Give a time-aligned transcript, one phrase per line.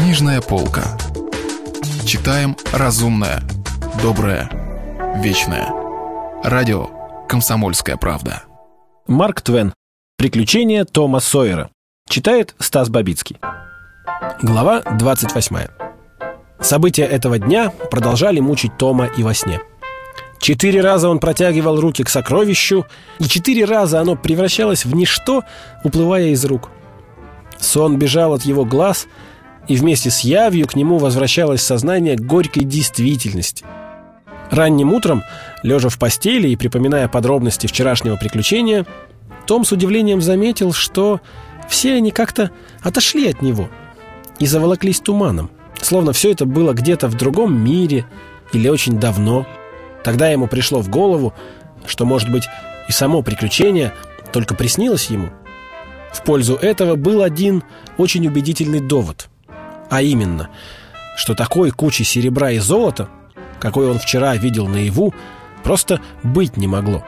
[0.00, 0.96] Книжная полка.
[2.06, 3.42] Читаем разумное,
[4.00, 4.48] доброе,
[5.16, 5.72] вечное.
[6.44, 6.86] Радио
[7.28, 8.44] «Комсомольская правда».
[9.08, 9.74] Марк Твен.
[10.16, 11.70] Приключения Тома Сойера.
[12.08, 13.38] Читает Стас Бабицкий.
[14.40, 15.66] Глава 28.
[16.60, 19.58] События этого дня продолжали мучить Тома и во сне.
[20.38, 22.86] Четыре раза он протягивал руки к сокровищу,
[23.18, 25.42] и четыре раза оно превращалось в ничто,
[25.82, 26.70] уплывая из рук.
[27.58, 29.08] Сон бежал от его глаз,
[29.68, 33.64] и вместе с явью к нему возвращалось сознание горькой действительности.
[34.50, 35.22] Ранним утром,
[35.62, 38.86] лежа в постели и припоминая подробности вчерашнего приключения,
[39.46, 41.20] Том с удивлением заметил, что
[41.68, 42.50] все они как-то
[42.82, 43.68] отошли от него
[44.38, 48.06] и заволоклись туманом, словно все это было где-то в другом мире
[48.52, 49.46] или очень давно.
[50.02, 51.34] Тогда ему пришло в голову,
[51.86, 52.44] что, может быть,
[52.88, 53.92] и само приключение
[54.32, 55.28] только приснилось ему.
[56.12, 57.62] В пользу этого был один
[57.98, 59.28] очень убедительный довод,
[59.90, 60.50] а именно,
[61.16, 63.08] что такой кучи серебра и золота,
[63.60, 65.14] какой он вчера видел наяву,
[65.64, 67.04] просто быть не могло.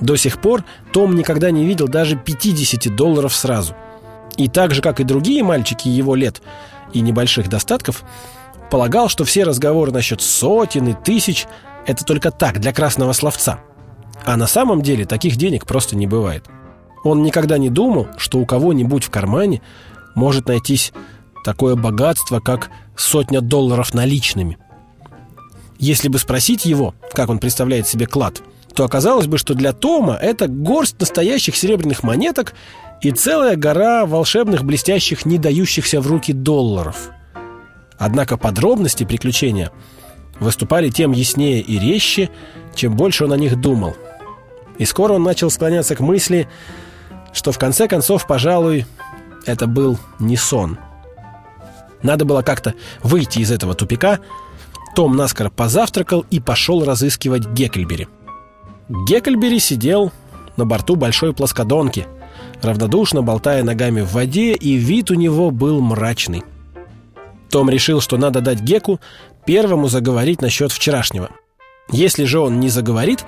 [0.00, 3.74] До сих пор Том никогда не видел даже 50 долларов сразу.
[4.36, 6.42] И так же, как и другие мальчики его лет
[6.92, 8.04] и небольших достатков,
[8.70, 11.46] полагал, что все разговоры насчет сотен и тысяч–
[11.86, 13.60] это только так, для красного словца.
[14.24, 16.44] А на самом деле таких денег просто не бывает.
[17.04, 19.62] Он никогда не думал, что у кого-нибудь в кармане
[20.14, 20.92] может найтись
[21.44, 24.58] такое богатство, как сотня долларов наличными.
[25.78, 28.42] Если бы спросить его, как он представляет себе клад,
[28.74, 32.54] то оказалось бы, что для Тома это горсть настоящих серебряных монеток
[33.00, 37.10] и целая гора волшебных, блестящих, не дающихся в руки долларов.
[37.98, 39.70] Однако подробности приключения
[40.40, 42.30] выступали тем яснее и резче,
[42.74, 43.96] чем больше он о них думал.
[44.78, 46.48] И скоро он начал склоняться к мысли,
[47.32, 48.84] что в конце концов, пожалуй,
[49.46, 50.78] это был не сон.
[52.02, 54.20] Надо было как-то выйти из этого тупика.
[54.94, 58.08] Том наскоро позавтракал и пошел разыскивать Геккельбери.
[58.88, 60.12] Геккельбери сидел
[60.56, 62.06] на борту большой плоскодонки,
[62.62, 66.44] равнодушно болтая ногами в воде, и вид у него был мрачный.
[67.50, 69.00] Том решил, что надо дать Геку
[69.44, 71.30] первому заговорить насчет вчерашнего.
[71.90, 73.24] Если же он не заговорит,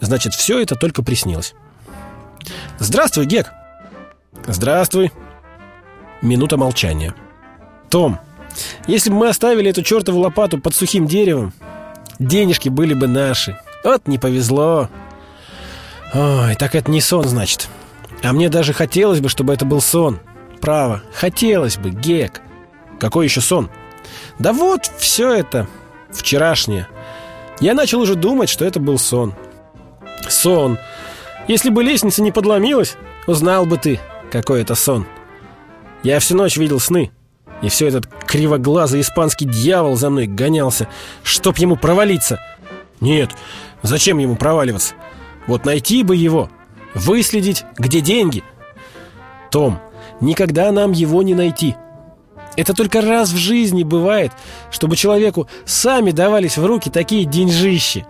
[0.00, 1.54] значит, все это только приснилось.
[2.78, 3.52] «Здравствуй, Гек!»
[4.46, 5.12] «Здравствуй!»
[6.22, 7.14] Минута молчания.
[7.88, 8.18] «Том,
[8.86, 11.52] если бы мы оставили эту чертову лопату под сухим деревом,
[12.18, 13.58] денежки были бы наши.
[13.84, 14.88] Вот не повезло!»
[16.14, 17.68] «Ой, так это не сон, значит.
[18.22, 20.20] А мне даже хотелось бы, чтобы это был сон.
[20.60, 22.40] Право, хотелось бы, Гек!»
[22.98, 23.70] «Какой еще сон?»
[24.38, 25.68] «Да вот, все это,
[26.10, 26.88] вчерашнее.
[27.60, 29.34] Я начал уже думать, что это был сон».
[30.28, 30.78] «Сон!»
[31.48, 32.96] Если бы лестница не подломилась,
[33.26, 33.98] узнал бы ты,
[34.30, 35.06] какой это сон.
[36.02, 37.10] Я всю ночь видел сны,
[37.62, 40.88] и все этот кривоглазый испанский дьявол за мной гонялся,
[41.22, 42.40] чтоб ему провалиться.
[43.00, 43.30] Нет,
[43.82, 44.94] зачем ему проваливаться?
[45.46, 46.50] Вот найти бы его,
[46.94, 48.44] выследить, где деньги.
[49.50, 49.80] Том,
[50.20, 51.74] никогда нам его не найти.
[52.56, 54.32] Это только раз в жизни бывает,
[54.70, 58.04] чтобы человеку сами давались в руки такие деньжищи.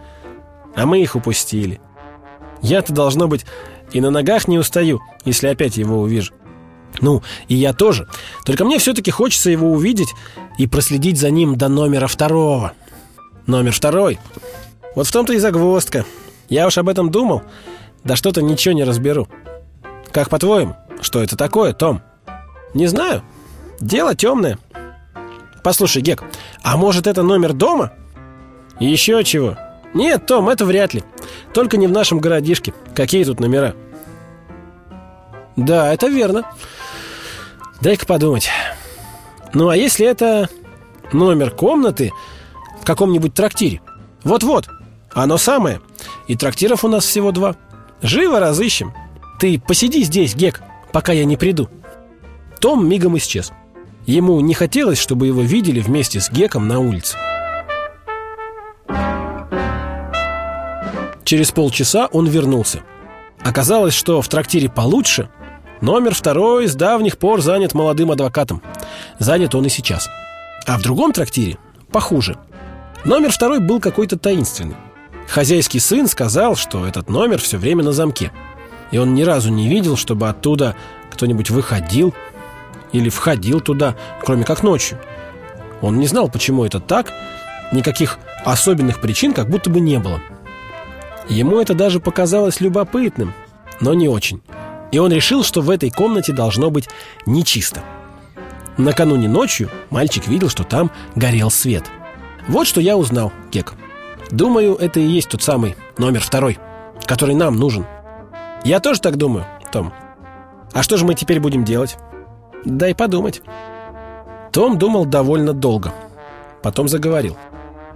[0.75, 1.81] А мы их упустили.
[2.63, 3.45] Я-то, должно быть,
[3.93, 6.33] и на ногах не устаю, если опять его увижу.
[7.01, 8.09] Ну, и я тоже.
[8.45, 10.15] Только мне все-таки хочется его увидеть
[10.59, 12.73] и проследить за ним до номера второго.
[13.47, 14.19] Номер второй.
[14.95, 16.05] Вот в том-то и загвоздка.
[16.49, 17.43] Я уж об этом думал,
[18.05, 19.29] да что-то ничего не разберу.
[20.13, 22.03] Как по-твоему, что это такое, Том?
[22.75, 23.23] Не знаю.
[23.81, 24.59] Дело темное.
[25.63, 26.25] Послушай, Гек,
[26.63, 27.93] а может это номер дома?
[28.81, 29.57] Еще чего?
[29.95, 31.03] Нет, Том, это вряд ли.
[31.53, 32.75] Только не в нашем городишке.
[32.95, 33.75] Какие тут номера?
[35.57, 36.45] Да, это верно.
[37.81, 38.51] Дай-ка подумать.
[39.55, 40.49] Ну, а если это
[41.13, 42.13] номер комнаты
[42.81, 43.81] в каком-нибудь трактире?
[44.25, 44.69] Вот-вот,
[45.13, 45.81] оно самое.
[46.27, 47.57] И трактиров у нас всего два.
[48.03, 48.93] Живо разыщем.
[49.39, 50.63] Ты посиди здесь, Гек,
[50.93, 51.69] пока я не приду.
[52.61, 53.53] Том мигом исчез.
[54.07, 57.17] Ему не хотелось, чтобы его видели вместе с Геком на улице.
[61.25, 62.81] Через полчаса он вернулся.
[63.41, 65.29] Оказалось, что в трактире получше
[65.81, 68.63] номер второй с давних пор занят молодым адвокатом.
[69.19, 70.09] Занят он и сейчас.
[70.67, 71.59] А в другом трактире
[71.91, 72.37] похуже.
[73.05, 74.77] Номер второй был какой-то таинственный.
[75.29, 78.33] Хозяйский сын сказал, что этот номер все время на замке.
[78.91, 80.75] И он ни разу не видел, чтобы оттуда
[81.11, 82.15] кто-нибудь выходил
[82.93, 83.95] или входил туда,
[84.25, 84.99] кроме как ночью.
[85.81, 87.13] Он не знал, почему это так,
[87.73, 90.21] никаких особенных причин как будто бы не было.
[91.29, 93.35] Ему это даже показалось любопытным,
[93.81, 94.43] но не очень.
[94.91, 96.89] И он решил, что в этой комнате должно быть
[97.27, 97.83] нечисто.
[98.77, 101.85] Накануне ночью мальчик видел, что там горел свет.
[102.47, 103.75] Вот что я узнал, Кек.
[104.31, 106.59] Думаю, это и есть тот самый номер второй,
[107.05, 107.85] который нам нужен.
[108.65, 109.93] Я тоже так думаю, Том.
[110.73, 111.97] А что же мы теперь будем делать?
[112.65, 113.43] Дай подумать.
[114.53, 115.93] Том думал довольно долго.
[116.63, 117.37] Потом заговорил.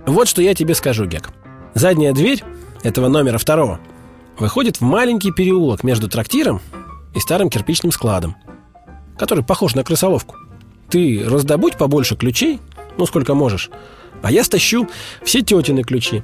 [0.07, 1.31] Вот что я тебе скажу, Гек.
[1.75, 2.43] Задняя дверь
[2.83, 3.81] этого номера второго
[4.39, 6.61] выходит в маленький переулок между трактиром
[7.15, 8.37] и старым кирпичным складом,
[9.19, 10.37] который похож на крысоловку.
[10.89, 12.61] Ты раздобудь побольше ключей,
[12.97, 13.71] ну, сколько можешь,
[14.23, 14.89] а я стащу
[15.25, 16.23] все тетины ключи.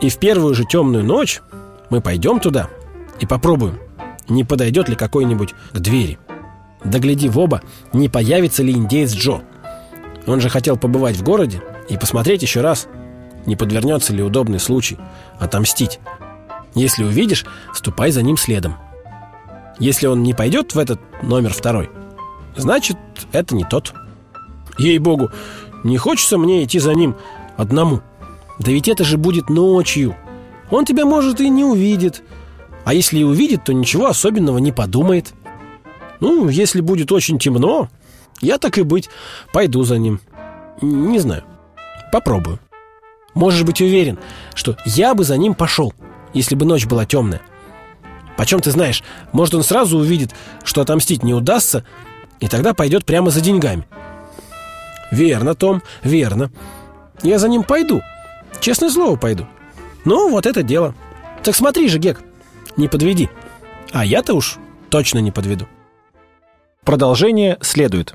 [0.00, 1.40] И в первую же темную ночь
[1.90, 2.68] мы пойдем туда
[3.20, 3.78] и попробуем,
[4.28, 6.18] не подойдет ли какой-нибудь к двери.
[6.84, 7.62] Да гляди в оба,
[7.92, 9.42] не появится ли индеец Джо.
[10.26, 12.88] Он же хотел побывать в городе и посмотреть еще раз,
[13.46, 14.98] не подвернется ли удобный случай
[15.38, 16.00] отомстить.
[16.74, 18.76] Если увидишь, ступай за ним следом.
[19.78, 21.90] Если он не пойдет в этот номер второй,
[22.56, 22.96] значит,
[23.32, 23.92] это не тот.
[24.78, 25.30] Ей-богу,
[25.82, 27.16] не хочется мне идти за ним
[27.56, 28.00] одному.
[28.58, 30.16] Да ведь это же будет ночью.
[30.70, 32.22] Он тебя, может, и не увидит.
[32.84, 35.34] А если и увидит, то ничего особенного не подумает.
[36.20, 37.88] Ну, если будет очень темно,
[38.40, 39.08] я так и быть,
[39.52, 40.20] пойду за ним.
[40.80, 41.44] Не знаю.
[42.12, 42.58] Попробую.
[43.34, 44.18] Можешь быть уверен,
[44.54, 45.92] что я бы за ним пошел,
[46.32, 47.42] если бы ночь была темная.
[48.36, 49.02] Почем ты знаешь,
[49.32, 50.34] может, он сразу увидит,
[50.64, 51.84] что отомстить не удастся,
[52.40, 53.86] и тогда пойдет прямо за деньгами.
[55.10, 56.50] Верно, Том, верно.
[57.22, 58.02] Я за ним пойду.
[58.60, 59.46] Честное слово, пойду.
[60.04, 60.94] Ну, вот это дело.
[61.42, 62.20] Так смотри же, Гек,
[62.76, 63.30] не подведи.
[63.92, 64.56] А я-то уж
[64.90, 65.68] точно не подведу.
[66.84, 68.14] Продолжение следует.